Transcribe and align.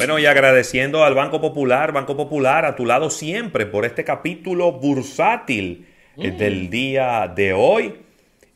Bueno, 0.00 0.18
y 0.18 0.24
agradeciendo 0.24 1.04
al 1.04 1.14
Banco 1.14 1.42
Popular, 1.42 1.92
Banco 1.92 2.16
Popular, 2.16 2.64
a 2.64 2.74
tu 2.74 2.86
lado 2.86 3.10
siempre 3.10 3.66
por 3.66 3.84
este 3.84 4.02
capítulo 4.02 4.72
bursátil 4.72 5.88
eh, 6.16 6.30
del 6.30 6.70
día 6.70 7.30
de 7.36 7.52
hoy. 7.52 7.96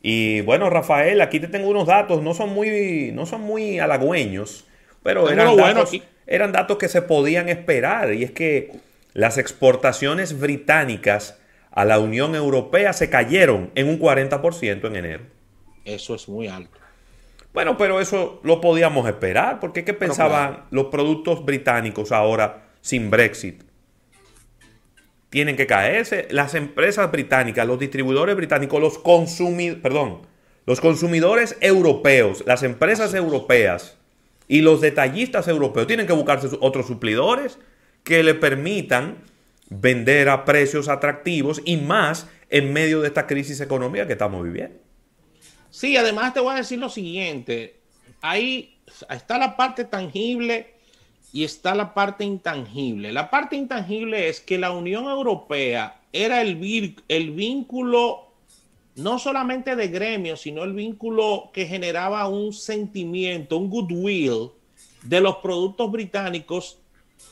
Y 0.01 0.41
bueno, 0.41 0.71
Rafael, 0.71 1.21
aquí 1.21 1.39
te 1.39 1.47
tengo 1.47 1.69
unos 1.69 1.85
datos, 1.85 2.23
no 2.23 2.33
son 2.33 2.49
muy, 2.49 3.11
no 3.13 3.27
son 3.27 3.41
muy 3.41 3.77
halagüeños, 3.77 4.65
pero 5.03 5.29
eran 5.29 5.55
datos, 5.55 5.91
eran 6.25 6.51
datos 6.51 6.79
que 6.79 6.87
se 6.87 7.03
podían 7.03 7.47
esperar. 7.47 8.11
Y 8.15 8.23
es 8.23 8.31
que 8.31 8.71
las 9.13 9.37
exportaciones 9.37 10.39
británicas 10.39 11.39
a 11.69 11.85
la 11.85 11.99
Unión 11.99 12.33
Europea 12.33 12.91
se 12.93 13.11
cayeron 13.11 13.69
en 13.75 13.87
un 13.87 13.99
40% 13.99 14.87
en 14.87 14.95
enero. 14.95 15.23
Eso 15.83 16.15
es 16.15 16.27
muy 16.27 16.47
alto. 16.47 16.79
Bueno, 17.55 17.77
pero 17.77 18.01
eso 18.01 18.41
lo 18.43 18.59
podíamos 18.59 19.07
esperar, 19.07 19.61
porque 19.61 19.85
¿qué 19.85 19.93
pensaban 19.93 20.65
los 20.71 20.87
productos 20.87 21.45
británicos 21.45 22.11
ahora 22.11 22.67
sin 22.81 23.09
Brexit? 23.09 23.63
Tienen 25.29 25.55
que 25.55 25.65
caerse. 25.65 26.27
Las 26.31 26.53
empresas 26.53 27.09
británicas, 27.13 27.65
los 27.65 27.79
distribuidores 27.79 28.35
británicos, 28.35 28.81
los 28.81 28.97
consumidores, 28.97 29.81
perdón, 29.81 30.23
los 30.65 30.81
consumidores 30.81 31.57
europeos, 31.61 32.43
las 32.45 32.61
empresas 32.61 33.13
europeas 33.13 33.97
y 34.49 34.59
los 34.59 34.81
detallistas 34.81 35.47
europeos 35.47 35.87
tienen 35.87 36.07
que 36.07 36.13
buscarse 36.13 36.49
otros 36.59 36.87
suplidores 36.87 37.57
que 38.03 38.21
le 38.23 38.33
permitan 38.33 39.19
vender 39.69 40.27
a 40.27 40.43
precios 40.43 40.89
atractivos 40.89 41.61
y 41.63 41.77
más 41.77 42.27
en 42.49 42.73
medio 42.73 42.99
de 42.99 43.07
esta 43.07 43.27
crisis 43.27 43.61
económica 43.61 44.07
que 44.07 44.13
estamos 44.13 44.43
viviendo. 44.43 44.84
Sí, 45.75 45.97
además 45.97 46.33
te 46.33 46.39
voy 46.39 46.53
a 46.53 46.59
decir 46.59 46.79
lo 46.79 46.87
siguiente. 46.87 47.75
Ahí 48.21 48.77
está 49.09 49.37
la 49.37 49.57
parte 49.57 49.83
tangible 49.83 50.73
y 51.33 51.43
está 51.43 51.75
la 51.75 51.93
parte 51.93 52.23
intangible. 52.23 53.11
La 53.11 53.29
parte 53.29 53.57
intangible 53.57 54.29
es 54.29 54.39
que 54.39 54.57
la 54.57 54.71
Unión 54.71 55.03
Europea 55.03 55.99
era 56.13 56.41
el, 56.41 56.55
vínculo 56.55 58.31
no 58.95 59.19
solamente 59.19 59.75
de 59.75 59.89
gremio, 59.89 60.37
sino 60.37 60.63
el 60.63 60.71
vínculo 60.71 61.49
que 61.51 61.65
generaba 61.65 62.25
un 62.29 62.53
sentimiento, 62.53 63.57
un 63.57 63.69
goodwill 63.69 64.51
de 65.03 65.19
los 65.19 65.35
productos 65.39 65.91
británicos 65.91 66.77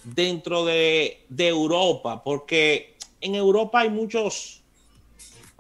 dentro 0.03 0.65
de, 0.65 1.23
de 1.29 1.47
Europa, 1.47 2.21
porque 2.25 2.97
en 3.21 3.35
Europa 3.35 3.79
hay 3.79 3.89
muchos 3.89 4.62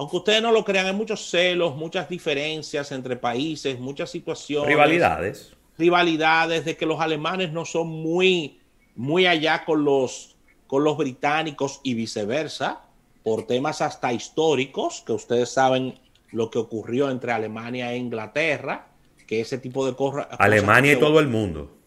aunque 0.03 0.17
ustedes 0.17 0.41
no 0.41 0.51
lo 0.51 0.65
crean, 0.65 0.85
hay 0.85 0.93
muchos 0.93 1.29
celos, 1.29 1.77
muchas 1.77 2.09
diferencias 2.09 2.91
entre 2.91 3.15
países, 3.15 3.79
muchas 3.79 4.09
situaciones. 4.09 4.67
Rivalidades. 4.67 5.53
Rivalidades 5.77 6.65
de 6.65 6.75
que 6.75 6.85
los 6.85 6.99
alemanes 6.99 7.53
no 7.53 7.63
son 7.63 7.87
muy, 7.87 8.59
muy 8.97 9.27
allá 9.27 9.63
con 9.63 9.85
los, 9.85 10.35
con 10.67 10.83
los 10.83 10.97
británicos 10.97 11.79
y 11.83 11.93
viceversa, 11.93 12.81
por 13.23 13.47
temas 13.47 13.81
hasta 13.81 14.11
históricos, 14.11 15.03
que 15.05 15.13
ustedes 15.13 15.47
saben 15.49 15.97
lo 16.31 16.51
que 16.51 16.59
ocurrió 16.59 17.09
entre 17.09 17.31
Alemania 17.31 17.93
e 17.93 17.97
Inglaterra, 17.97 18.87
que 19.25 19.39
ese 19.39 19.57
tipo 19.57 19.85
de 19.85 19.95
cosas. 19.95 20.27
Alemania 20.37 20.91
y 20.91 20.99
todo 20.99 21.21
el 21.21 21.29
mundo. 21.29 21.77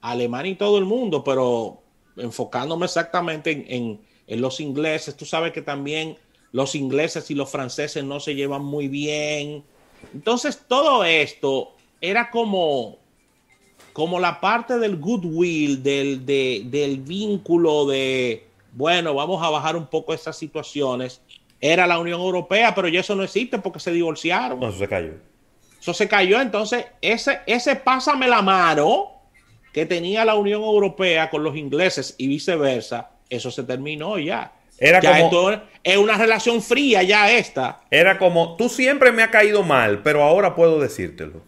Alemania 0.00 0.52
y 0.52 0.56
todo 0.56 0.78
el 0.78 0.86
mundo, 0.86 1.22
pero 1.22 1.82
enfocándome 2.16 2.86
exactamente 2.86 3.66
en, 3.68 4.00
en 4.26 4.40
los 4.40 4.58
ingleses, 4.58 5.18
tú 5.18 5.26
sabes 5.26 5.52
que 5.52 5.60
también 5.60 6.16
los 6.52 6.74
ingleses 6.74 7.30
y 7.30 7.34
los 7.34 7.50
franceses 7.50 8.04
no 8.04 8.20
se 8.20 8.34
llevan 8.34 8.64
muy 8.64 8.88
bien. 8.88 9.64
Entonces 10.14 10.60
todo 10.68 11.04
esto 11.04 11.72
era 12.00 12.30
como, 12.30 12.98
como 13.92 14.20
la 14.20 14.40
parte 14.40 14.78
del 14.78 14.96
goodwill, 14.96 15.82
del, 15.82 16.26
del 16.26 17.00
vínculo 17.00 17.86
de, 17.86 18.46
bueno, 18.72 19.14
vamos 19.14 19.42
a 19.42 19.50
bajar 19.50 19.76
un 19.76 19.86
poco 19.86 20.12
esas 20.12 20.36
situaciones. 20.36 21.22
Era 21.60 21.86
la 21.86 21.98
Unión 21.98 22.20
Europea, 22.20 22.74
pero 22.74 22.88
ya 22.88 23.00
eso 23.00 23.14
no 23.14 23.22
existe 23.22 23.58
porque 23.58 23.80
se 23.80 23.92
divorciaron. 23.92 24.60
No, 24.60 24.68
eso 24.68 24.78
se 24.78 24.88
cayó. 24.88 25.12
Eso 25.80 25.94
se 25.94 26.08
cayó. 26.08 26.40
Entonces, 26.40 26.86
ese, 27.00 27.40
ese 27.46 27.76
pásame 27.76 28.28
la 28.28 28.42
mano 28.42 29.12
que 29.72 29.86
tenía 29.86 30.24
la 30.24 30.34
Unión 30.34 30.62
Europea 30.62 31.30
con 31.30 31.42
los 31.42 31.56
ingleses 31.56 32.14
y 32.18 32.26
viceversa, 32.26 33.10
eso 33.30 33.50
se 33.50 33.62
terminó 33.62 34.18
ya. 34.18 34.52
Era 34.82 35.00
como, 35.00 35.50
es 35.84 35.96
una 35.96 36.18
relación 36.18 36.60
fría 36.60 37.04
ya 37.04 37.30
esta. 37.30 37.82
Era 37.88 38.18
como, 38.18 38.56
tú 38.56 38.68
siempre 38.68 39.12
me 39.12 39.22
ha 39.22 39.30
caído 39.30 39.62
mal, 39.62 40.02
pero 40.02 40.24
ahora 40.24 40.56
puedo 40.56 40.80
decírtelo. 40.80 41.40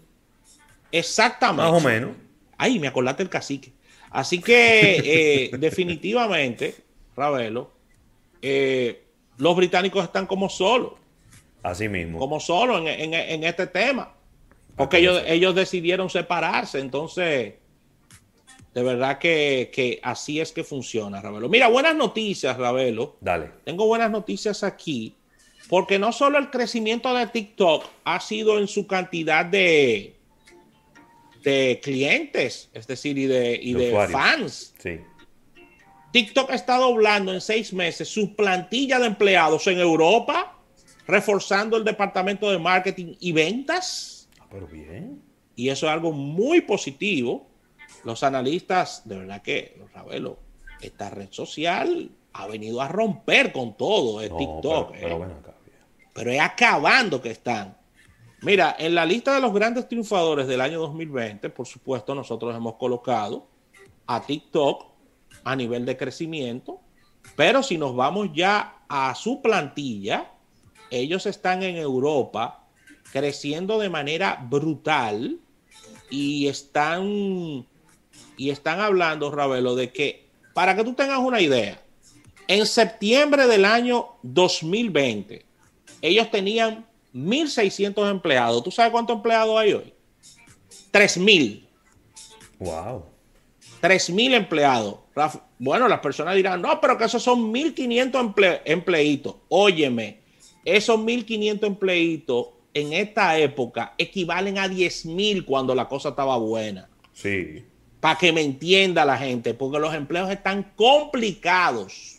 Exactamente. 0.92 1.72
Más 1.72 1.82
o 1.82 1.84
menos. 1.84 2.10
Ay, 2.56 2.78
me 2.78 2.86
acordaste 2.86 3.24
el 3.24 3.28
cacique. 3.28 3.72
Así 4.10 4.40
que 4.40 5.50
eh, 5.52 5.56
definitivamente, 5.58 6.76
Ravelo, 7.16 7.72
eh, 8.40 9.02
los 9.38 9.56
británicos 9.56 10.04
están 10.04 10.26
como 10.26 10.48
solos. 10.48 10.92
Así 11.64 11.88
mismo. 11.88 12.20
Como 12.20 12.38
solos 12.38 12.82
en, 12.86 13.42
este 13.42 13.66
tema. 13.66 14.14
Porque 14.76 14.98
ellos, 14.98 15.24
ellos 15.26 15.56
decidieron 15.56 16.08
separarse. 16.08 16.78
Entonces, 16.78 17.54
de 18.74 18.82
verdad 18.82 19.18
que, 19.18 20.00
así 20.02 20.40
es 20.40 20.50
que 20.50 20.64
funciona, 20.64 21.20
Ravelo. 21.20 21.48
Mira, 21.48 21.68
buenas 21.68 21.94
noticias, 21.94 22.56
Ravelo. 22.56 23.16
Dale. 23.20 23.50
Tengo 23.64 23.86
buenas 23.86 24.10
noticias 24.10 24.64
aquí, 24.64 25.14
porque 25.68 25.96
no 26.00 26.10
solo 26.10 26.38
el 26.38 26.50
crecimiento 26.50 27.14
de 27.14 27.28
TikTok 27.28 27.84
ha 28.02 28.18
sido 28.18 28.58
en 28.58 28.66
su 28.66 28.88
cantidad 28.88 29.44
de, 29.46 30.16
de 31.44 31.78
clientes, 31.84 32.68
es 32.74 32.86
decir, 32.88 33.16
y 33.16 33.26
de, 33.26 33.56
y 33.62 33.74
de, 33.74 34.08
fans. 34.08 34.74
Sí. 34.78 34.98
TikTok 36.10 36.50
está 36.50 36.76
doblando 36.76 37.32
en 37.32 37.40
seis 37.40 37.72
meses 37.72 38.08
su 38.08 38.34
plantilla 38.34 38.98
de 38.98 39.06
empleados 39.06 39.68
en 39.68 39.78
Europa, 39.78 40.58
reforzando 41.06 41.76
el 41.76 41.84
departamento 41.84 42.50
de 42.50 42.58
marketing 42.58 43.14
y 43.20 43.30
ventas. 43.30 44.28
Ah, 44.40 44.46
pero 44.50 44.66
bien. 44.66 45.22
Y 45.54 45.68
eso 45.68 45.86
es 45.86 45.92
algo 45.92 46.10
muy 46.10 46.60
positivo 46.60 47.53
los 48.04 48.22
analistas, 48.22 49.02
de 49.06 49.18
verdad 49.18 49.42
que, 49.42 49.80
Ravelo, 49.94 50.38
esta 50.80 51.10
red 51.10 51.28
social 51.30 52.10
ha 52.34 52.46
venido 52.46 52.80
a 52.80 52.88
romper 52.88 53.52
con 53.52 53.76
todo, 53.76 54.20
el 54.20 54.36
TikTok. 54.36 54.92
Pero, 54.92 55.24
eh. 55.24 55.34
pero, 56.12 56.30
es 56.30 56.40
acabando 56.40 57.22
que 57.22 57.30
están. 57.30 57.76
Mira, 58.42 58.76
en 58.78 58.94
la 58.94 59.06
lista 59.06 59.34
de 59.34 59.40
los 59.40 59.54
grandes 59.54 59.88
triunfadores 59.88 60.46
del 60.46 60.60
año 60.60 60.80
2020, 60.80 61.48
por 61.50 61.66
supuesto, 61.66 62.14
nosotros 62.14 62.54
hemos 62.54 62.74
colocado 62.74 63.46
a 64.06 64.20
TikTok 64.20 64.86
a 65.44 65.56
nivel 65.56 65.86
de 65.86 65.96
crecimiento, 65.96 66.80
pero 67.36 67.62
si 67.62 67.78
nos 67.78 67.96
vamos 67.96 68.30
ya 68.34 68.82
a 68.88 69.14
su 69.14 69.40
plantilla, 69.40 70.30
ellos 70.90 71.24
están 71.26 71.62
en 71.62 71.76
Europa 71.76 72.66
creciendo 73.12 73.78
de 73.78 73.88
manera 73.88 74.44
brutal 74.48 75.38
y 76.10 76.48
están 76.48 77.66
y 78.36 78.50
están 78.50 78.80
hablando, 78.80 79.30
Ravelo, 79.30 79.74
de 79.74 79.92
que, 79.92 80.26
para 80.52 80.74
que 80.74 80.84
tú 80.84 80.94
tengas 80.94 81.18
una 81.18 81.40
idea, 81.40 81.80
en 82.48 82.66
septiembre 82.66 83.46
del 83.46 83.64
año 83.64 84.08
2020, 84.22 85.44
ellos 86.02 86.30
tenían 86.30 86.86
1.600 87.14 88.10
empleados. 88.10 88.62
¿Tú 88.62 88.70
sabes 88.70 88.92
cuántos 88.92 89.16
empleados 89.16 89.58
hay 89.58 89.72
hoy? 89.72 89.92
3.000. 90.92 91.64
Wow. 92.58 93.04
3.000 93.80 94.34
empleados. 94.34 94.96
Bueno, 95.58 95.88
las 95.88 96.00
personas 96.00 96.34
dirán, 96.34 96.60
no, 96.60 96.80
pero 96.80 96.98
que 96.98 97.04
esos 97.04 97.22
son 97.22 97.52
1.500 97.52 98.60
empleitos. 98.64 99.36
Óyeme, 99.48 100.20
esos 100.64 100.98
1.500 100.98 101.66
empleitos 101.66 102.48
en 102.74 102.92
esta 102.92 103.38
época 103.38 103.94
equivalen 103.96 104.58
a 104.58 104.68
10.000 104.68 105.44
cuando 105.44 105.74
la 105.74 105.88
cosa 105.88 106.10
estaba 106.10 106.36
buena. 106.36 106.88
Sí 107.12 107.64
para 108.04 108.18
que 108.18 108.34
me 108.34 108.42
entienda 108.42 109.06
la 109.06 109.16
gente, 109.16 109.54
porque 109.54 109.78
los 109.78 109.94
empleos 109.94 110.28
están 110.28 110.74
complicados 110.76 112.18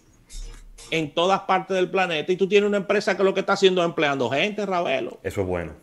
en 0.89 1.13
todas 1.13 1.41
partes 1.41 1.77
del 1.77 1.91
planeta 1.91 2.31
y 2.31 2.37
tú 2.37 2.47
tienes 2.47 2.67
una 2.67 2.77
empresa 2.77 3.15
que 3.15 3.23
lo 3.23 3.35
que 3.35 3.41
está 3.41 3.53
haciendo 3.53 3.83
es 3.83 3.85
empleando 3.85 4.27
gente, 4.31 4.65
Ravelo. 4.65 5.19
Eso 5.21 5.41
es 5.41 5.47
bueno. 5.47 5.73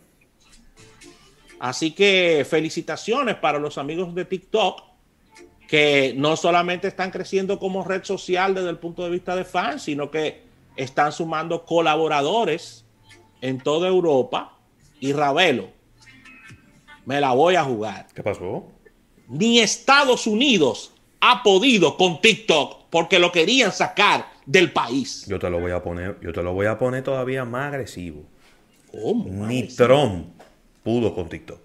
Así 1.57 1.91
que 1.91 2.45
felicitaciones 2.49 3.35
para 3.35 3.59
los 3.59 3.77
amigos 3.77 4.13
de 4.13 4.25
TikTok, 4.25 4.83
que 5.69 6.13
no 6.17 6.35
solamente 6.35 6.89
están 6.89 7.09
creciendo 7.09 7.57
como 7.57 7.85
red 7.85 8.03
social 8.03 8.55
desde 8.55 8.71
el 8.71 8.79
punto 8.79 9.05
de 9.05 9.09
vista 9.09 9.37
de 9.37 9.45
fans, 9.45 9.83
sino 9.83 10.11
que 10.11 10.43
están 10.75 11.13
sumando 11.13 11.63
colaboradores 11.63 12.83
en 13.39 13.57
toda 13.57 13.87
Europa. 13.87 14.57
Y 14.99 15.13
Ravelo, 15.13 15.69
me 17.05 17.21
la 17.21 17.31
voy 17.31 17.55
a 17.55 17.63
jugar. 17.63 18.07
¿Qué 18.13 18.21
pasó? 18.21 18.67
Ni 19.27 19.59
Estados 19.59 20.27
Unidos 20.27 20.91
ha 21.19 21.43
podido 21.43 21.97
con 21.97 22.21
TikTok 22.21 22.89
porque 22.89 23.19
lo 23.19 23.31
querían 23.31 23.71
sacar 23.71 24.31
del 24.45 24.71
país. 24.71 25.25
Yo 25.27 25.39
te 25.39 25.49
lo 25.49 25.59
voy 25.59 25.71
a 25.71 25.81
poner, 25.81 26.19
yo 26.21 26.33
te 26.33 26.43
lo 26.43 26.53
voy 26.53 26.67
a 26.67 26.77
poner 26.77 27.03
todavía 27.03 27.45
más 27.45 27.67
agresivo. 27.67 28.23
¿Cómo? 28.91 29.47
Ni 29.47 29.63
Trump 29.63 30.27
pudo 30.83 31.15
con 31.15 31.29
TikTok. 31.29 31.59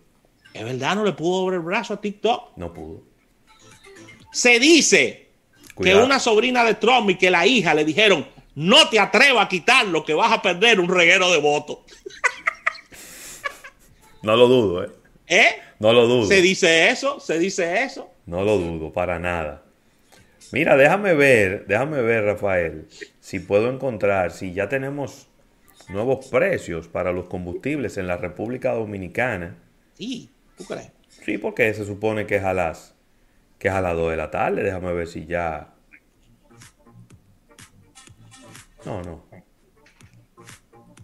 ¿Es 0.55 0.65
verdad? 0.65 0.97
¿No 0.97 1.05
le 1.05 1.13
pudo 1.13 1.43
abrir 1.43 1.59
el 1.59 1.65
brazo 1.65 1.95
a 1.95 2.01
TikTok? 2.01 2.57
No 2.57 2.73
pudo. 2.73 3.03
Se 4.33 4.59
dice 4.59 5.29
que 5.83 5.95
una 5.95 6.19
sobrina 6.19 6.65
de 6.65 6.75
Trump 6.75 7.11
y 7.11 7.17
que 7.17 7.31
la 7.31 7.47
hija 7.47 7.75
le 7.75 7.85
dijeron, 7.85 8.27
no 8.55 8.89
te 8.89 8.99
atrevas 8.99 9.47
a 9.47 9.49
quitarlo, 9.49 10.05
que 10.05 10.15
vas 10.15 10.33
a 10.33 10.43
perder 10.43 10.81
un 10.81 10.89
reguero 10.89 11.31
de 11.31 11.39
votos. 11.39 11.79
No 14.23 14.37
lo 14.37 14.49
dudo, 14.49 14.85
¿eh? 14.85 14.91
¿Eh? 15.29 15.61
No 15.79 15.93
lo 15.93 16.07
dudo. 16.07 16.27
Se 16.27 16.41
dice 16.41 16.89
eso, 16.89 17.21
se 17.21 17.39
dice 17.39 17.83
eso. 17.83 18.11
No 18.27 18.43
lo 18.43 18.59
dudo, 18.59 18.93
para 18.93 19.19
nada. 19.19 19.63
Mira, 20.53 20.77
déjame 20.77 21.15
ver, 21.15 21.67
déjame 21.67 22.01
ver, 22.01 22.25
Rafael, 22.25 22.89
si 23.21 23.39
puedo 23.39 23.71
encontrar, 23.71 24.31
si 24.31 24.55
ya 24.55 24.69
tenemos 24.69 25.29
nuevos 25.91 26.27
precios 26.29 26.89
para 26.89 27.13
los 27.13 27.29
combustibles 27.29 27.99
en 27.99 28.07
la 28.07 28.17
República 28.17 28.73
Dominicana. 28.73 29.57
Sí, 29.95 30.31
¿tú 30.57 30.65
crees? 30.65 30.91
Sí, 31.09 31.37
porque 31.37 31.73
se 31.75 31.85
supone 31.85 32.27
que 32.27 32.37
es 32.37 32.45
a 32.45 32.55
las, 32.55 32.95
que 33.59 33.69
es 33.69 33.75
a 33.75 33.83
las 33.83 33.95
2 33.95 34.11
de 34.13 34.17
la 34.17 34.31
tarde. 34.31 34.63
Déjame 34.63 34.93
ver 34.95 35.07
si 35.07 35.27
ya 35.27 35.75
no, 38.85 39.03
no. 39.03 39.28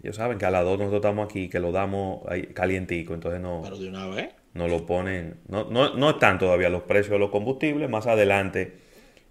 Ellos 0.05 0.17
saben 0.17 0.37
que 0.37 0.45
a 0.45 0.51
las 0.51 0.63
dos 0.63 0.77
nosotros 0.77 0.99
estamos 0.99 1.25
aquí, 1.25 1.49
que 1.49 1.59
lo 1.59 1.71
damos 1.71 2.21
calientico, 2.53 3.15
entonces 3.15 3.41
no. 3.41 3.61
Pero 3.63 3.75
de 3.75 3.89
una 3.89 4.05
vez. 4.05 4.35
No 4.53 4.67
lo 4.67 4.85
ponen. 4.85 5.37
No, 5.47 5.63
no, 5.67 6.09
están 6.11 6.37
todavía 6.37 6.69
los 6.69 6.83
precios 6.83 7.13
de 7.13 7.17
los 7.17 7.31
combustibles, 7.31 7.89
más 7.89 8.05
adelante 8.05 8.75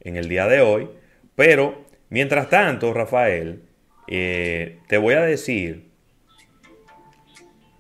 en 0.01 0.17
el 0.17 0.29
día 0.29 0.49
de 0.49 0.63
hoy. 0.63 0.89
Pero, 1.37 1.85
mientras 2.09 2.51
tanto, 2.51 2.93
Rafael, 2.93 3.63
eh, 4.09 4.81
te 4.89 4.99
voy 4.99 5.15
a 5.15 5.21
decir 5.21 5.91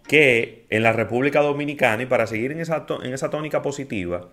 que 0.06 0.64
en 0.70 0.85
la 0.85 0.93
República 0.93 1.41
Dominicana, 1.41 2.05
y 2.05 2.06
para 2.06 2.29
seguir 2.29 2.52
en 2.52 2.61
esa, 2.61 2.87
en 3.02 3.12
esa 3.12 3.29
tónica 3.29 3.61
positiva, 3.61 4.29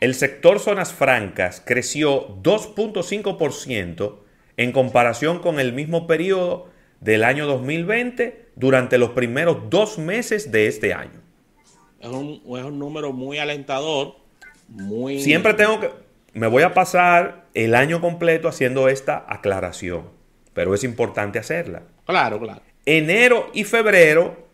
el 0.00 0.14
sector 0.14 0.60
zonas 0.60 0.94
francas 0.94 1.62
creció 1.62 2.26
2.5% 2.42 4.14
en 4.56 4.72
comparación 4.72 5.40
con 5.40 5.60
el 5.60 5.74
mismo 5.74 6.06
periodo 6.06 6.79
del 7.00 7.24
año 7.24 7.46
2020 7.46 8.50
durante 8.56 8.98
los 8.98 9.10
primeros 9.10 9.70
dos 9.70 9.98
meses 9.98 10.52
de 10.52 10.66
este 10.66 10.94
año. 10.94 11.20
Es 12.00 12.08
un, 12.08 12.78
número 12.78 13.12
muy 13.12 13.38
alentador, 13.38 14.16
muy... 14.68 15.20
Siempre 15.20 15.54
tengo 15.54 15.80
que... 15.80 15.90
Me 16.32 16.46
voy 16.46 16.62
a 16.62 16.72
pasar 16.72 17.46
el 17.54 17.74
año 17.74 18.00
completo 18.00 18.48
haciendo 18.48 18.88
esta 18.88 19.26
aclaración, 19.28 20.04
pero 20.54 20.74
es 20.74 20.84
importante 20.84 21.38
hacerla. 21.38 21.82
Claro, 22.06 22.38
claro. 22.38 22.62
Enero 22.86 23.50
y 23.52 23.64
febrero, 23.64 24.46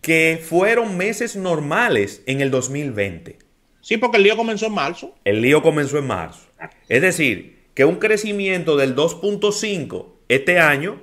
que 0.00 0.40
fueron 0.42 0.96
meses 0.96 1.36
normales 1.36 2.22
en 2.26 2.40
el 2.40 2.50
2020. 2.50 3.38
Sí, 3.80 3.96
porque 3.96 4.18
el 4.18 4.24
lío 4.24 4.36
comenzó 4.36 4.66
en 4.66 4.74
marzo. 4.74 5.14
El 5.24 5.40
lío 5.40 5.62
comenzó 5.62 5.98
en 5.98 6.06
marzo. 6.06 6.46
Es 6.88 7.02
decir, 7.02 7.62
que 7.74 7.84
un 7.84 7.96
crecimiento 7.96 8.76
del 8.76 8.94
2.5 8.94 10.06
este 10.28 10.60
año 10.60 11.00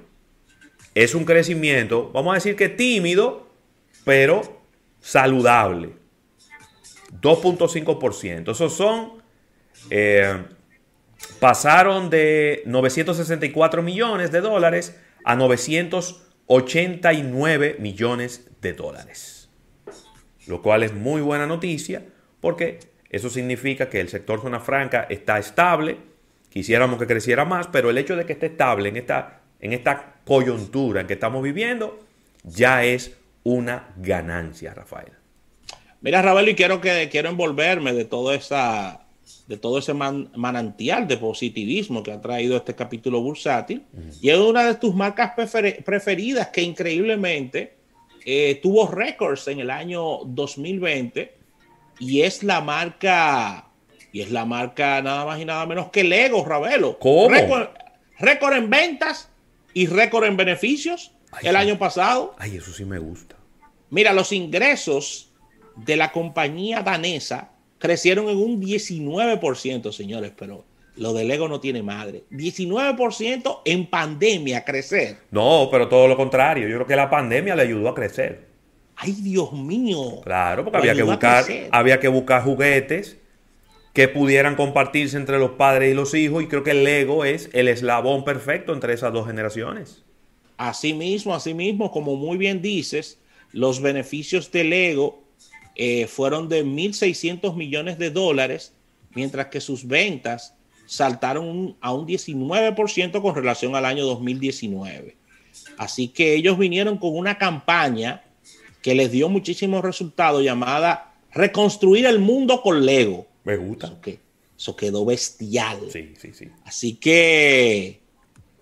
es 0.96 1.14
un 1.16 1.26
crecimiento, 1.26 2.10
vamos 2.14 2.32
a 2.32 2.36
decir 2.36 2.56
que 2.56 2.70
tímido, 2.70 3.50
pero 4.06 4.62
saludable. 5.00 5.98
2.5%. 7.22 8.52
Esos 8.52 8.74
son, 8.74 9.14
eh, 9.90 10.44
pasaron 11.40 12.10
de 12.10 12.64
964 12.66 13.82
millones 13.82 14.32
de 14.32 14.42
dólares 14.42 15.00
a 15.26 15.36
989 15.36 17.78
millones 17.80 18.50
de 18.62 18.74
dólares. 18.74 19.50
Lo 20.48 20.62
cual 20.62 20.84
es 20.84 20.94
muy 20.94 21.22
buena 21.22 21.48
noticia 21.48 22.04
porque 22.40 22.80
eso 23.10 23.30
significa 23.30 23.90
que 23.90 24.00
el 24.00 24.08
sector 24.10 24.42
zona 24.42 24.60
franca 24.60 25.08
está 25.10 25.40
estable, 25.40 25.98
Quisiéramos 26.50 26.98
que 26.98 27.06
creciera 27.06 27.46
más, 27.46 27.68
pero 27.68 27.92
el 27.92 27.98
hecho 27.98 28.16
de 28.16 28.26
que 28.26 28.34
esté 28.34 28.48
estable 28.48 28.90
en 28.90 28.98
esta, 28.98 29.39
en 29.60 29.74
esta 29.74 30.16
coyuntura 30.26 31.02
en 31.02 31.08
que 31.08 31.14
estamos 31.14 31.44
viviendo 31.44 32.00
ya 32.44 32.84
es 32.84 33.16
una 33.44 33.90
ganancia, 33.98 34.74
Rafael. 34.74 35.12
Mira, 36.02 36.22
Rafael, 36.22 36.50
y 36.50 36.56
quiero, 36.56 36.80
que, 36.80 37.10
quiero 37.12 37.30
envolverme 37.30 37.94
de, 37.94 38.06
todo 38.06 38.34
esa, 38.34 39.02
de 39.48 39.58
todo 39.58 39.80
ese 39.80 39.94
manantial 39.94 41.08
de 41.08 41.18
positivismo 41.18 42.04
que 42.04 42.12
ha 42.12 42.22
traído 42.22 42.56
este 42.56 42.74
capítulo 42.74 43.22
bursátil. 43.22 43.84
Y 44.22 44.30
es 44.30 44.38
una 44.38 44.64
de 44.64 44.76
tus 44.76 44.96
marcas 44.96 45.34
preferidas 45.36 46.48
que 46.48 46.62
increíblemente 46.62 47.74
eh, 48.26 48.60
tuvo 48.62 48.88
récords 48.88 49.48
en 49.48 49.60
el 49.60 49.70
año 49.70 50.20
2020 50.26 51.34
y 52.00 52.22
es 52.22 52.44
la 52.44 52.62
marca 52.62 53.66
y 54.12 54.22
es 54.22 54.32
la 54.32 54.46
marca 54.46 55.02
nada 55.02 55.26
más 55.26 55.40
y 55.40 55.46
nada 55.46 55.66
menos 55.66 55.90
que 55.90 56.04
Lego, 56.04 56.44
Ravelo. 56.46 56.98
¿Cómo? 57.00 57.30
Récord, 58.20 58.54
en 58.54 58.70
ventas 58.70 59.30
y 59.80 59.88
récord 59.88 60.26
en 60.26 60.36
beneficios 60.36 61.14
el 61.42 61.56
año 61.56 61.80
pasado. 61.80 62.36
Ay, 62.38 62.58
eso 62.58 62.74
sí 62.74 62.84
me 62.84 63.00
gusta. 63.00 63.38
Mira, 63.90 64.12
los 64.12 64.34
ingresos 64.34 65.32
de 65.78 65.96
la 65.96 66.12
compañía 66.12 66.82
danesa 66.82 67.52
crecieron 67.78 68.28
en 68.28 68.36
un 68.36 68.62
19%, 68.62 69.94
señores, 69.94 70.34
pero 70.38 70.66
lo 70.98 71.14
de 71.14 71.24
Lego 71.24 71.48
no 71.48 71.62
tiene 71.62 71.82
madre. 71.82 72.26
19% 72.30 73.62
en 73.64 73.90
pandemia 73.90 74.66
crecer. 74.66 75.20
No, 75.32 75.70
pero 75.72 75.88
todo 75.88 76.10
lo 76.10 76.18
contrario. 76.18 76.68
Yo 76.68 76.76
creo 76.76 76.88
que 76.88 76.98
la 76.98 77.10
pandemia 77.10 77.56
le 77.56 77.62
ayudó 77.62 77.88
a 77.88 77.96
crecer. 77.96 78.50
Ay, 78.98 79.14
Dios 79.14 79.54
mío. 79.54 80.20
Claro, 80.26 80.66
porque 80.66 80.80
había 80.80 80.94
que 80.94 81.04
buscar, 81.04 81.46
había 81.72 82.02
que 82.02 82.10
buscar 82.10 82.44
juguetes 82.44 83.18
que 83.94 84.08
pudieran 84.08 84.56
compartirse 84.56 85.18
entre 85.18 85.40
los 85.40 85.52
padres 85.52 85.92
y 85.92 85.96
los 85.96 86.14
hijos 86.14 86.44
y 86.44 86.48
creo 86.48 86.64
que 86.64 86.72
el 86.72 86.84
Lego 86.84 87.26
es 87.26 87.50
el 87.54 87.68
eslabón 87.68 88.24
perfecto 88.24 88.74
entre 88.74 88.94
esas 88.94 89.14
dos 89.14 89.28
generaciones. 89.28 90.04
Asimismo, 90.58 91.34
asimismo, 91.34 91.92
como 91.92 92.16
muy 92.16 92.38
bien 92.38 92.62
dices, 92.62 93.20
los 93.52 93.82
beneficios 93.82 94.52
del 94.52 94.70
Lego 94.72 95.24
eh, 95.76 96.08
fueron 96.08 96.50
de 96.50 96.66
1.600 96.66 97.56
millones 97.56 97.98
de 97.98 98.12
dólares, 98.12 98.74
mientras 99.16 99.48
que 99.48 99.62
sus 99.62 99.88
ventas 99.88 100.56
saltaron 100.86 101.78
a 101.82 101.94
un 101.94 102.06
19% 102.06 103.22
con 103.22 103.36
relación 103.36 103.76
al 103.76 103.86
año 103.86 104.06
2019. 104.06 105.16
Así 105.78 106.10
que 106.10 106.36
ellos 106.36 106.58
vinieron 106.58 106.98
con 106.98 107.16
una 107.16 107.38
campaña 107.38 108.24
que 108.82 108.96
les 108.96 109.12
dio 109.12 109.30
muchísimos 109.30 109.84
resultados 109.84 110.44
llamada 110.44 111.14
Reconstruir 111.32 112.06
el 112.06 112.20
mundo 112.20 112.62
con 112.62 112.86
Lego. 112.86 113.29
Me 113.44 113.58
gusta. 113.58 113.98
Eso, 114.58 114.76
quedó 114.76 115.06
bestial. 115.06 115.80
Sí, 115.92 116.14
sí, 116.18 116.34
sí. 116.34 116.50
Así 116.66 116.96
que 116.96 118.02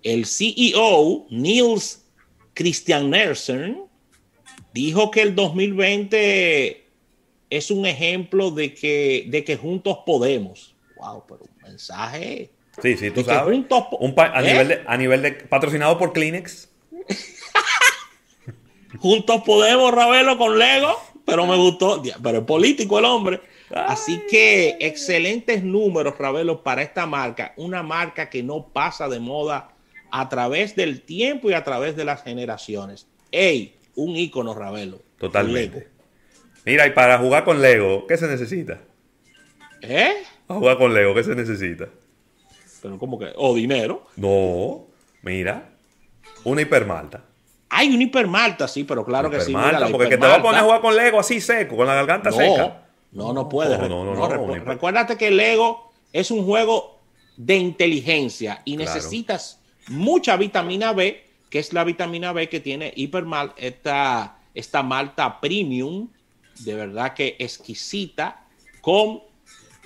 el 0.04 0.26
CEO, 0.26 1.26
Niels 1.30 2.06
Christian 2.54 3.10
Nelson, 3.10 3.88
dijo 4.74 5.12
que 5.12 5.22
el 5.22 5.36
2020 5.36 6.86
es 7.50 7.72
un 7.72 7.86
ejemplo 7.86 8.52
de 8.52 8.74
que, 8.74 9.26
de 9.30 9.44
que 9.44 9.58
juntos 9.58 10.00
podemos. 10.06 10.76
Wow, 10.98 11.24
pero 11.28 11.42
un 11.44 11.70
mensaje. 11.70 12.52
Sí, 12.82 12.98
sí, 12.98 13.12
tú 13.12 13.24
sabes. 13.24 13.56
a, 13.56 14.42
¿Eh? 14.42 14.44
nivel 14.44 14.68
de, 14.68 14.84
a 14.86 14.98
nivel 14.98 15.22
de 15.22 15.32
patrocinado 15.32 15.98
por 15.98 16.14
Kleenex. 16.14 16.70
juntos 19.00 19.42
podemos, 19.46 19.94
Ravelo, 19.94 20.38
con 20.38 20.58
Lego, 20.58 21.00
pero 21.28 21.46
me 21.46 21.58
gustó. 21.58 22.02
Pero 22.24 22.38
es 22.40 22.44
político 22.46 22.98
el 22.98 23.06
hombre. 23.06 23.42
Así 23.70 24.22
que 24.30 24.78
excelentes 24.80 25.62
números, 25.62 26.18
Ravelo, 26.18 26.64
para 26.64 26.82
esta 26.82 27.06
marca. 27.06 27.54
Una 27.58 27.84
marca 27.84 28.30
que 28.30 28.42
no 28.42 28.70
pasa 28.70 29.10
de 29.10 29.20
moda 29.20 29.72
a 30.10 30.30
través 30.30 30.78
del 30.78 31.02
tiempo 31.02 31.50
y 31.50 31.54
a 31.54 31.66
través 31.66 31.98
de 31.98 32.06
las 32.06 32.24
generaciones. 32.24 33.08
¡Ey! 33.30 33.76
Un 33.96 34.16
ícono, 34.16 34.54
Ravelo. 34.54 35.02
Totalmente. 35.20 35.90
Mira, 36.66 36.88
y 36.88 36.92
para 36.92 37.18
jugar 37.18 37.44
con 37.44 37.62
Lego, 37.62 38.08
¿qué 38.08 38.16
se 38.16 38.28
necesita? 38.28 38.80
¿Eh? 39.82 40.14
Para 40.48 40.60
jugar 40.62 40.78
con 40.78 40.94
Lego, 40.94 41.14
¿qué 41.14 41.26
se 41.26 41.36
necesita? 41.36 41.90
Pero 42.82 42.98
como 42.98 43.20
que, 43.20 43.34
o 43.36 43.54
dinero. 43.54 44.08
No, 44.16 44.88
mira, 45.24 45.72
una 46.46 46.62
hipermalta. 46.62 47.26
Hay 47.70 47.94
una 47.94 48.04
hipermalta, 48.04 48.68
sí, 48.68 48.84
pero 48.84 49.04
claro 49.04 49.30
que 49.30 49.42
sí. 49.42 49.54
porque 49.92 50.10
que 50.10 50.18
te 50.18 50.28
va 50.28 50.36
a 50.36 50.42
poner 50.42 50.62
a 50.62 50.64
jugar 50.64 50.82
con 50.82 50.96
Lego 50.96 51.20
así 51.20 51.42
seco, 51.42 51.76
con 51.76 51.88
la 51.88 51.96
garganta 51.96 52.32
seca. 52.32 52.84
No, 53.12 53.34
no 53.34 53.50
puede. 53.50 53.78
recuérdate 54.60 55.18
que 55.18 55.28
el 55.28 55.38
Lego 55.38 55.92
es 56.14 56.32
un 56.32 56.46
juego 56.46 56.98
de 57.36 57.56
inteligencia 57.56 58.62
y 58.66 58.78
necesitas 58.78 59.60
mucha 59.88 60.38
vitamina 60.38 60.94
B, 60.94 61.24
que 61.50 61.60
es 61.60 61.74
la 61.74 61.84
vitamina 61.84 62.34
B 62.34 62.50
que 62.50 62.60
tiene 62.60 62.94
Hipermal, 62.96 63.54
esta, 63.58 64.38
esta 64.54 64.84
malta 64.84 65.40
premium, 65.40 66.10
de 66.60 66.74
verdad 66.74 67.14
que 67.14 67.36
exquisita, 67.40 68.46
con 68.82 69.22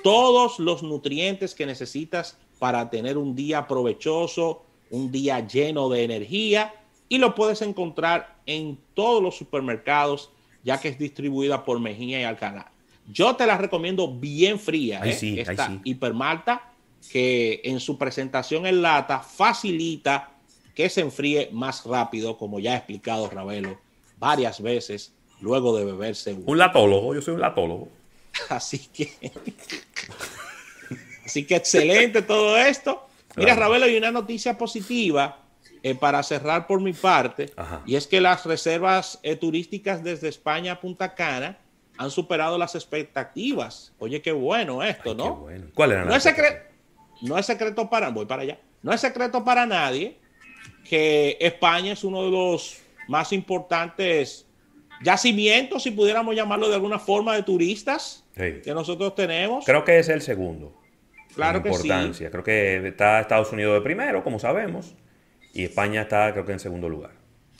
todos 0.03 0.59
los 0.59 0.83
nutrientes 0.83 1.53
que 1.55 1.65
necesitas 1.65 2.37
para 2.59 2.89
tener 2.89 3.17
un 3.17 3.35
día 3.35 3.67
provechoso, 3.67 4.63
un 4.89 5.11
día 5.11 5.45
lleno 5.45 5.89
de 5.89 6.03
energía 6.03 6.73
y 7.11 7.17
lo 7.17 7.35
puedes 7.35 7.61
encontrar 7.61 8.37
en 8.45 8.79
todos 8.93 9.21
los 9.21 9.35
supermercados 9.35 10.29
ya 10.63 10.79
que 10.79 10.87
es 10.87 10.97
distribuida 10.97 11.65
por 11.65 11.77
Mejía 11.77 12.21
y 12.21 12.23
Alcalá. 12.23 12.71
Yo 13.05 13.35
te 13.35 13.45
la 13.45 13.57
recomiendo 13.57 14.13
bien 14.13 14.57
fría. 14.57 15.01
¿eh? 15.03 15.35
Esta 15.39 15.77
hipermalta 15.83 16.71
que 17.11 17.59
en 17.65 17.81
su 17.81 17.97
presentación 17.97 18.65
en 18.65 18.81
lata 18.81 19.19
facilita 19.19 20.31
que 20.73 20.87
se 20.87 21.01
enfríe 21.01 21.49
más 21.51 21.85
rápido, 21.85 22.37
como 22.37 22.61
ya 22.61 22.71
ha 22.71 22.77
explicado 22.77 23.29
Ravelo 23.29 23.77
varias 24.17 24.61
veces 24.61 25.13
luego 25.41 25.77
de 25.77 25.83
beberse 25.83 26.37
un 26.45 26.57
latólogo. 26.57 27.13
Yo 27.13 27.21
soy 27.21 27.33
un 27.33 27.41
latólogo. 27.41 27.89
Así 28.49 28.87
que, 28.87 29.11
así 31.25 31.45
que 31.45 31.57
excelente 31.57 32.21
todo 32.21 32.57
esto. 32.57 33.05
Mira, 33.35 33.53
Ravelo, 33.53 33.83
hay 33.83 33.97
una 33.97 34.11
noticia 34.11 34.57
positiva 34.57 35.40
eh, 35.83 35.95
para 35.95 36.21
cerrar 36.23 36.67
por 36.67 36.81
mi 36.81 36.93
parte, 36.93 37.51
y 37.85 37.95
es 37.95 38.07
que 38.07 38.21
las 38.21 38.45
reservas 38.45 39.19
eh, 39.23 39.35
turísticas 39.35 40.03
desde 40.03 40.29
España 40.29 40.73
a 40.73 40.79
Punta 40.79 41.15
Cana 41.15 41.57
han 41.97 42.11
superado 42.11 42.57
las 42.57 42.75
expectativas. 42.75 43.93
Oye, 43.99 44.21
qué 44.21 44.31
bueno 44.31 44.83
esto, 44.83 45.15
¿no? 45.15 45.47
¿Cuál 45.73 45.91
era 45.91 46.05
no 46.05 46.15
es, 46.15 46.23
secreto, 46.23 46.57
no 47.21 47.37
es 47.37 47.45
secreto 47.45 47.89
para, 47.89 48.09
voy 48.09 48.25
para 48.25 48.43
allá, 48.43 48.59
no 48.81 48.93
es 48.93 49.01
secreto 49.01 49.43
para 49.43 49.65
nadie 49.65 50.17
que 50.87 51.37
España 51.39 51.93
es 51.93 52.03
uno 52.03 52.23
de 52.23 52.31
los 52.31 52.77
más 53.07 53.33
importantes 53.33 54.45
yacimientos, 55.03 55.83
si 55.83 55.91
pudiéramos 55.91 56.35
llamarlo 56.35 56.69
de 56.69 56.75
alguna 56.75 56.99
forma, 56.99 57.35
de 57.35 57.43
turistas 57.43 58.23
que 58.35 58.73
nosotros 58.73 59.15
tenemos. 59.15 59.65
Creo 59.65 59.83
que 59.83 59.99
es 59.99 60.09
el 60.09 60.21
segundo. 60.21 60.73
Claro 61.35 61.63
que 61.63 61.73
sí. 61.73 61.89
Creo 61.89 62.43
que 62.43 62.87
está 62.87 63.21
Estados 63.21 63.51
Unidos 63.51 63.75
de 63.75 63.81
primero, 63.81 64.23
como 64.23 64.39
sabemos, 64.39 64.95
y 65.53 65.63
España 65.63 66.03
está, 66.03 66.31
creo 66.31 66.45
que 66.45 66.53
en 66.53 66.59
segundo 66.59 66.89
lugar. 66.89 67.11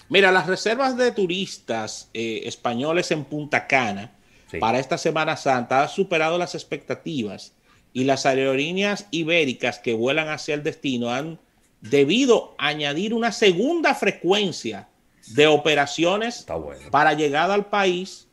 Mira, 0.10 0.32
las 0.32 0.48
reservas 0.48 0.98
de 0.98 1.12
turistas 1.12 2.10
eh, 2.14 2.42
españoles 2.46 3.12
en 3.12 3.24
Punta 3.24 3.68
Cana 3.68 4.12
para 4.60 4.80
esta 4.80 4.98
Semana 4.98 5.38
Santa 5.38 5.84
han 5.84 5.90
superado 5.90 6.38
las 6.38 6.56
expectativas 6.56 7.54
y 7.94 8.04
las 8.04 8.26
aerolíneas 8.26 9.08
ibéricas 9.12 9.80
que 9.80 9.94
vuelan 9.94 10.30
hacia 10.30 10.56
el 10.56 10.64
destino 10.64 11.12
han 11.12 11.40
debido 11.80 12.56
añadir 12.58 13.14
una 13.14 13.32
segunda 13.32 13.96
frecuencia 13.96 14.90
de 15.28 15.48
operaciones 15.48 16.46
para 16.90 17.14
llegada 17.14 17.54
al 17.54 17.68
país 17.68 18.28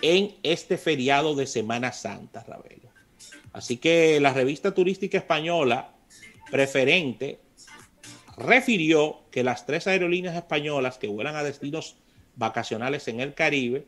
en 0.00 0.34
este 0.42 0.78
feriado 0.78 1.34
de 1.34 1.46
Semana 1.46 1.92
Santa, 1.92 2.44
Ravelo. 2.46 2.90
Así 3.52 3.76
que 3.76 4.18
la 4.20 4.32
revista 4.32 4.74
turística 4.74 5.18
española 5.18 5.92
preferente 6.50 7.40
refirió 8.42 9.20
que 9.30 9.42
las 9.42 9.66
tres 9.66 9.86
aerolíneas 9.86 10.36
españolas 10.36 10.98
que 10.98 11.08
vuelan 11.08 11.36
a 11.36 11.42
destinos 11.42 11.96
vacacionales 12.36 13.08
en 13.08 13.20
el 13.20 13.34
Caribe, 13.34 13.86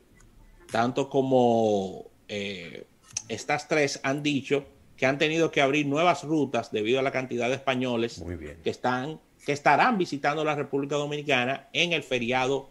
tanto 0.71 1.09
como 1.09 2.07
eh, 2.29 2.87
estas 3.29 3.69
tres 3.69 4.01
han 4.03 4.23
dicho 4.23 4.67
que 4.97 5.07
han 5.07 5.19
tenido 5.19 5.51
que 5.51 5.61
abrir 5.61 5.87
nuevas 5.87 6.25
rutas 6.25 6.71
debido 6.71 7.01
a 7.01 7.03
la 7.03 7.11
cantidad 7.11 7.49
de 7.49 7.55
españoles 7.55 8.23
que 8.63 8.71
están 8.71 9.21
que 9.45 9.53
estarán 9.53 9.99
visitando 9.99 10.43
la 10.45 10.55
República 10.55 10.97
Dominicana 10.97 11.69
en 11.73 11.93
el 11.93 12.03
feriado 12.03 12.71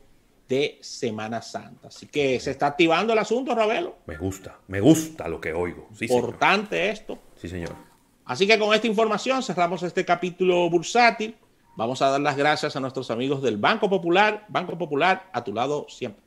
de 0.49 0.79
Semana 0.81 1.41
Santa. 1.41 1.89
Así 1.89 2.07
que 2.07 2.39
se 2.39 2.51
está 2.51 2.67
activando 2.67 3.13
el 3.13 3.19
asunto, 3.19 3.53
Ravelo. 3.55 3.97
Me 4.07 4.17
gusta, 4.17 4.57
me 4.67 4.81
gusta 4.81 5.27
lo 5.27 5.39
que 5.39 5.53
oigo. 5.53 5.87
Importante 5.99 6.89
esto. 6.89 7.19
Sí, 7.39 7.47
señor. 7.47 7.75
Así 8.25 8.47
que 8.47 8.57
con 8.57 8.73
esta 8.73 8.87
información 8.87 9.43
cerramos 9.43 9.83
este 9.83 10.03
capítulo 10.03 10.69
bursátil. 10.69 11.35
Vamos 11.75 12.01
a 12.01 12.09
dar 12.09 12.21
las 12.21 12.37
gracias 12.37 12.75
a 12.75 12.79
nuestros 12.79 13.09
amigos 13.09 13.41
del 13.41 13.57
Banco 13.57 13.89
Popular. 13.89 14.45
Banco 14.49 14.77
Popular, 14.77 15.29
a 15.33 15.43
tu 15.43 15.53
lado 15.53 15.85
siempre. 15.89 16.23